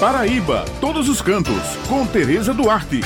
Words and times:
Paraíba, 0.00 0.64
todos 0.80 1.08
os 1.08 1.20
cantos, 1.20 1.74
com 1.88 2.06
Tereza 2.06 2.54
Duarte. 2.54 3.00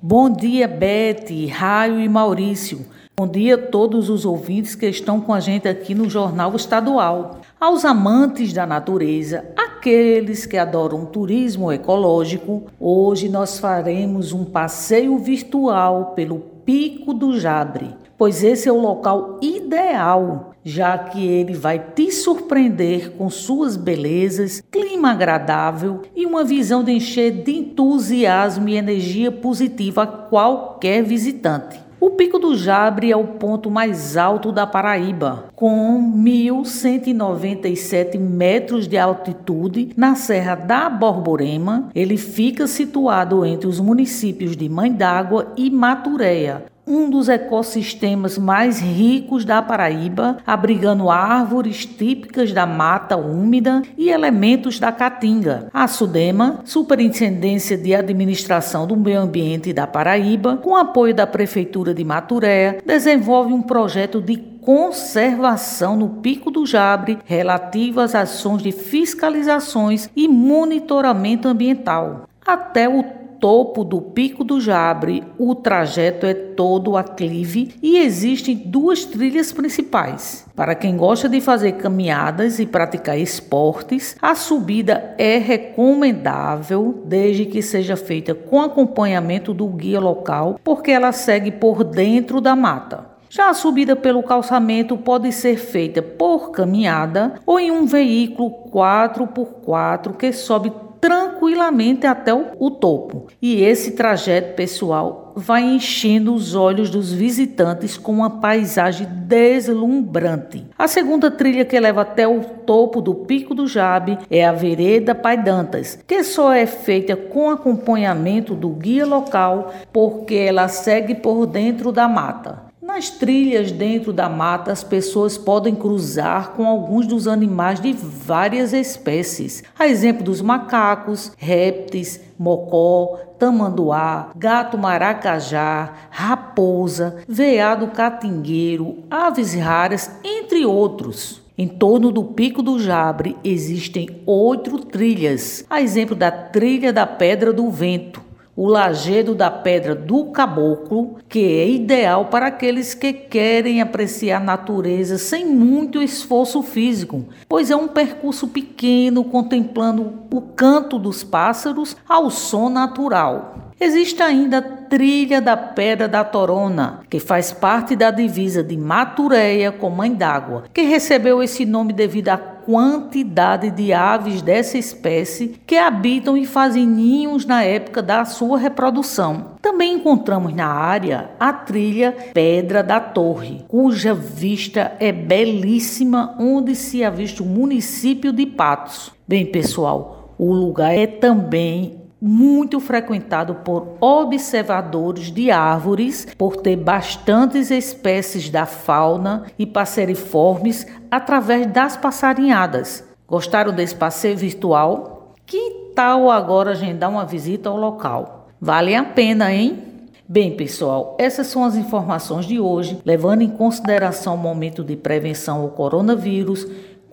Bom 0.00 0.28
dia, 0.28 0.68
Bete, 0.68 1.46
Raio 1.46 1.98
e 1.98 2.06
Maurício. 2.06 2.84
Bom 3.16 3.26
dia 3.26 3.54
a 3.54 3.58
todos 3.58 4.10
os 4.10 4.26
ouvintes 4.26 4.74
que 4.74 4.84
estão 4.84 5.22
com 5.22 5.32
a 5.32 5.40
gente 5.40 5.66
aqui 5.66 5.94
no 5.94 6.10
Jornal 6.10 6.54
Estadual. 6.54 7.40
Aos 7.58 7.86
amantes 7.86 8.52
da 8.52 8.66
natureza, 8.66 9.46
aqueles 9.56 10.44
que 10.44 10.58
adoram 10.58 11.06
turismo 11.06 11.72
ecológico, 11.72 12.64
hoje 12.78 13.30
nós 13.30 13.58
faremos 13.58 14.34
um 14.34 14.44
passeio 14.44 15.16
virtual 15.16 16.12
pelo 16.14 16.40
Pico 16.66 17.14
do 17.14 17.40
Jabre, 17.40 17.96
pois 18.18 18.44
esse 18.44 18.68
é 18.68 18.72
o 18.72 18.78
local 18.78 19.38
ideal, 19.40 20.47
já 20.64 20.98
que 20.98 21.26
ele 21.26 21.54
vai 21.54 21.78
te 21.78 22.10
surpreender 22.10 23.12
com 23.12 23.30
suas 23.30 23.76
belezas, 23.76 24.62
clima 24.70 25.12
agradável 25.12 26.02
e 26.14 26.26
uma 26.26 26.44
visão 26.44 26.84
de 26.84 26.92
encher 26.92 27.42
de 27.42 27.52
entusiasmo 27.52 28.68
e 28.68 28.76
energia 28.76 29.32
positiva 29.32 30.02
a 30.02 30.06
qualquer 30.06 31.02
visitante. 31.02 31.88
O 32.00 32.10
Pico 32.10 32.38
do 32.38 32.56
Jabre 32.56 33.10
é 33.10 33.16
o 33.16 33.26
ponto 33.26 33.68
mais 33.68 34.16
alto 34.16 34.52
da 34.52 34.64
Paraíba, 34.64 35.46
com 35.56 36.00
1.197 36.16 38.16
metros 38.16 38.86
de 38.86 38.96
altitude 38.96 39.90
na 39.96 40.14
Serra 40.14 40.54
da 40.54 40.88
Borborema. 40.88 41.88
Ele 41.92 42.16
fica 42.16 42.68
situado 42.68 43.44
entre 43.44 43.66
os 43.66 43.80
municípios 43.80 44.56
de 44.56 44.68
Mãe 44.68 44.92
d'Água 44.92 45.52
e 45.56 45.68
Maturéia, 45.70 46.66
um 46.88 47.10
dos 47.10 47.28
ecossistemas 47.28 48.38
mais 48.38 48.80
ricos 48.80 49.44
da 49.44 49.60
Paraíba, 49.60 50.38
abrigando 50.46 51.10
árvores 51.10 51.84
típicas 51.84 52.52
da 52.52 52.64
mata 52.64 53.16
úmida 53.16 53.82
e 53.96 54.08
elementos 54.08 54.80
da 54.80 54.90
caatinga. 54.90 55.68
A 55.72 55.86
SUDEMA, 55.86 56.62
Superintendência 56.64 57.76
de 57.76 57.94
Administração 57.94 58.86
do 58.86 58.96
Meio 58.96 59.20
Ambiente 59.20 59.72
da 59.72 59.86
Paraíba, 59.86 60.56
com 60.56 60.74
apoio 60.74 61.14
da 61.14 61.26
Prefeitura 61.26 61.92
de 61.92 62.02
Maturé, 62.02 62.80
desenvolve 62.86 63.52
um 63.52 63.60
projeto 63.60 64.20
de 64.22 64.36
conservação 64.36 65.96
no 65.96 66.08
Pico 66.20 66.50
do 66.50 66.66
Jabre 66.66 67.18
relativo 67.24 68.00
às 68.00 68.14
ações 68.14 68.62
de 68.62 68.72
fiscalizações 68.72 70.10
e 70.14 70.28
monitoramento 70.28 71.48
ambiental. 71.48 72.28
Até 72.46 72.88
o 72.88 73.02
topo 73.40 73.84
do 73.84 74.00
Pico 74.00 74.44
do 74.44 74.60
Jabre, 74.60 75.24
o 75.38 75.54
trajeto 75.54 76.26
é 76.26 76.34
todo 76.34 76.96
aclive 76.96 77.74
e 77.82 77.98
existem 77.98 78.56
duas 78.56 79.04
trilhas 79.04 79.52
principais. 79.52 80.46
Para 80.54 80.74
quem 80.74 80.96
gosta 80.96 81.28
de 81.28 81.40
fazer 81.40 81.72
caminhadas 81.72 82.58
e 82.58 82.66
praticar 82.66 83.18
esportes, 83.18 84.16
a 84.20 84.34
subida 84.34 85.14
é 85.16 85.38
recomendável 85.38 87.02
desde 87.04 87.46
que 87.46 87.62
seja 87.62 87.96
feita 87.96 88.34
com 88.34 88.60
acompanhamento 88.60 89.54
do 89.54 89.66
guia 89.68 90.00
local, 90.00 90.58
porque 90.64 90.90
ela 90.90 91.12
segue 91.12 91.52
por 91.52 91.84
dentro 91.84 92.40
da 92.40 92.56
mata. 92.56 93.18
Já 93.30 93.50
a 93.50 93.54
subida 93.54 93.94
pelo 93.94 94.22
calçamento 94.22 94.96
pode 94.96 95.30
ser 95.32 95.56
feita 95.56 96.00
por 96.00 96.50
caminhada 96.50 97.34
ou 97.44 97.60
em 97.60 97.70
um 97.70 97.84
veículo 97.84 98.50
4x4 98.70 100.16
que 100.16 100.32
sobe 100.32 100.72
tranquilamente 101.00 102.06
até 102.06 102.32
o, 102.34 102.46
o, 102.58 102.70
topo. 102.70 103.26
E 103.40 103.62
esse 103.62 103.92
trajeto 103.92 104.54
pessoal 104.54 105.32
vai 105.36 105.62
enchendo 105.62 106.34
os 106.34 106.54
olhos 106.54 106.90
dos 106.90 107.12
visitantes 107.12 107.96
com 107.96 108.12
uma 108.12 108.40
paisagem 108.40 109.06
deslumbrante. 109.06 110.66
A 110.76 110.88
segunda 110.88 111.30
trilha 111.30 111.64
que 111.64 111.78
leva 111.78 112.02
até 112.02 112.26
o 112.26 112.40
topo 112.40 113.00
do 113.00 113.14
Pico 113.14 113.54
do 113.54 113.66
Jabe 113.66 114.18
é 114.30 114.44
a 114.44 114.52
Vereda 114.52 115.14
Pai 115.14 115.36
Dantas, 115.36 115.98
que 116.06 116.22
só 116.24 116.52
é 116.52 116.66
feita 116.66 117.14
com 117.14 117.50
acompanhamento 117.50 118.54
do 118.54 118.70
guia 118.70 119.06
local, 119.06 119.72
porque 119.92 120.34
ela 120.34 120.68
segue 120.68 121.14
por 121.14 121.46
dentro 121.46 121.92
da 121.92 122.08
mata. 122.08 122.67
Nas 122.98 123.10
trilhas 123.10 123.70
dentro 123.70 124.12
da 124.12 124.28
mata, 124.28 124.72
as 124.72 124.82
pessoas 124.82 125.38
podem 125.38 125.72
cruzar 125.72 126.54
com 126.54 126.66
alguns 126.66 127.06
dos 127.06 127.28
animais 127.28 127.78
de 127.78 127.92
várias 127.92 128.72
espécies, 128.72 129.62
a 129.78 129.86
exemplo 129.86 130.24
dos 130.24 130.42
macacos, 130.42 131.30
répteis, 131.38 132.20
mocó, 132.36 133.16
tamanduá, 133.38 134.30
gato 134.34 134.76
maracajá, 134.76 135.92
raposa, 136.10 137.18
veado 137.28 137.86
catingueiro, 137.86 139.04
aves 139.08 139.54
raras, 139.54 140.10
entre 140.24 140.66
outros. 140.66 141.40
Em 141.56 141.68
torno 141.68 142.10
do 142.10 142.24
Pico 142.24 142.64
do 142.64 142.80
Jabre 142.80 143.36
existem 143.44 144.22
oito 144.26 144.76
trilhas, 144.80 145.64
a 145.70 145.80
exemplo 145.80 146.16
da 146.16 146.32
Trilha 146.32 146.92
da 146.92 147.06
Pedra 147.06 147.52
do 147.52 147.70
Vento, 147.70 148.27
o 148.58 148.66
lajedo 148.66 149.36
da 149.36 149.52
pedra 149.52 149.94
do 149.94 150.32
caboclo, 150.32 151.18
que 151.28 151.60
é 151.60 151.70
ideal 151.70 152.24
para 152.24 152.48
aqueles 152.48 152.92
que 152.92 153.12
querem 153.12 153.80
apreciar 153.80 154.40
a 154.40 154.44
natureza 154.44 155.16
sem 155.16 155.46
muito 155.46 156.02
esforço 156.02 156.60
físico, 156.64 157.24
pois 157.48 157.70
é 157.70 157.76
um 157.76 157.86
percurso 157.86 158.48
pequeno 158.48 159.22
contemplando 159.22 160.12
o 160.32 160.40
canto 160.40 160.98
dos 160.98 161.22
pássaros 161.22 161.96
ao 162.08 162.30
som 162.30 162.68
natural. 162.68 163.70
Existe 163.80 164.24
ainda 164.24 164.58
a 164.58 164.62
Trilha 164.62 165.40
da 165.40 165.56
Pedra 165.56 166.08
da 166.08 166.24
Torona, 166.24 167.02
que 167.08 167.20
faz 167.20 167.52
parte 167.52 167.94
da 167.94 168.10
divisa 168.10 168.60
de 168.60 168.76
Matureia 168.76 169.70
com 169.70 169.88
Mãe 169.88 170.12
d'Água, 170.12 170.64
que 170.74 170.82
recebeu 170.82 171.40
esse 171.40 171.64
nome 171.64 171.92
devido 171.92 172.30
à 172.30 172.57
quantidade 172.68 173.70
de 173.70 173.94
aves 173.94 174.42
dessa 174.42 174.76
espécie 174.76 175.58
que 175.66 175.74
habitam 175.74 176.36
e 176.36 176.44
fazem 176.44 176.86
ninhos 176.86 177.46
na 177.46 177.64
época 177.64 178.02
da 178.02 178.26
sua 178.26 178.58
reprodução. 178.58 179.52
Também 179.62 179.94
encontramos 179.94 180.52
na 180.52 180.66
área 180.66 181.30
a 181.40 181.50
trilha 181.50 182.14
Pedra 182.34 182.82
da 182.82 183.00
Torre, 183.00 183.64
cuja 183.66 184.12
vista 184.12 184.92
é 185.00 185.10
belíssima, 185.10 186.36
onde 186.38 186.74
se 186.74 187.02
avista 187.02 187.42
o 187.42 187.46
município 187.46 188.34
de 188.34 188.44
Patos. 188.44 189.12
Bem, 189.26 189.46
pessoal, 189.46 190.34
o 190.36 190.52
lugar 190.52 190.94
é 190.94 191.06
também 191.06 192.07
muito 192.20 192.80
frequentado 192.80 193.56
por 193.56 193.96
observadores 194.00 195.30
de 195.30 195.50
árvores, 195.50 196.26
por 196.36 196.56
ter 196.56 196.76
bastantes 196.76 197.70
espécies 197.70 198.50
da 198.50 198.66
fauna 198.66 199.44
e 199.58 199.64
passeriformes 199.64 200.86
através 201.10 201.66
das 201.66 201.96
passarinhadas. 201.96 203.04
Gostaram 203.26 203.72
desse 203.72 203.94
passeio 203.94 204.36
virtual? 204.36 205.34
Que 205.46 205.92
tal 205.94 206.30
agora 206.30 206.72
agendar 206.72 207.10
uma 207.10 207.24
visita 207.24 207.68
ao 207.68 207.76
local? 207.76 208.48
Vale 208.60 208.94
a 208.94 209.04
pena, 209.04 209.52
hein? 209.52 209.84
Bem, 210.30 210.54
pessoal, 210.54 211.16
essas 211.18 211.46
são 211.46 211.64
as 211.64 211.74
informações 211.74 212.44
de 212.44 212.60
hoje, 212.60 213.00
levando 213.02 213.40
em 213.40 213.48
consideração 213.48 214.34
o 214.34 214.38
momento 214.38 214.84
de 214.84 214.94
prevenção 214.94 215.62
ao 215.62 215.68
coronavírus 215.70 216.66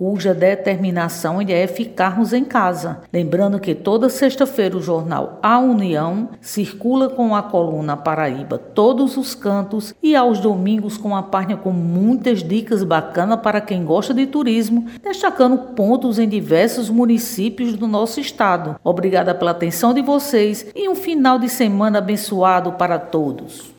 cuja 0.00 0.32
determinação 0.32 1.42
é 1.42 1.66
ficarmos 1.66 2.32
em 2.32 2.42
casa. 2.42 3.02
Lembrando 3.12 3.60
que 3.60 3.74
toda 3.74 4.08
sexta-feira 4.08 4.74
o 4.74 4.80
jornal 4.80 5.38
A 5.42 5.58
União 5.58 6.30
circula 6.40 7.10
com 7.10 7.36
a 7.36 7.42
coluna 7.42 7.98
Paraíba 7.98 8.56
todos 8.56 9.18
os 9.18 9.34
cantos 9.34 9.94
e 10.02 10.16
aos 10.16 10.40
domingos 10.40 10.96
com 10.96 11.14
a 11.14 11.22
página 11.22 11.58
com 11.58 11.70
muitas 11.70 12.42
dicas 12.42 12.82
bacanas 12.82 13.40
para 13.40 13.60
quem 13.60 13.84
gosta 13.84 14.14
de 14.14 14.26
turismo, 14.26 14.86
destacando 15.02 15.74
pontos 15.74 16.18
em 16.18 16.26
diversos 16.26 16.88
municípios 16.88 17.74
do 17.74 17.86
nosso 17.86 18.20
estado. 18.20 18.76
Obrigada 18.82 19.34
pela 19.34 19.50
atenção 19.50 19.92
de 19.92 20.00
vocês 20.00 20.64
e 20.74 20.88
um 20.88 20.94
final 20.94 21.38
de 21.38 21.50
semana 21.50 21.98
abençoado 21.98 22.72
para 22.72 22.98
todos. 22.98 23.68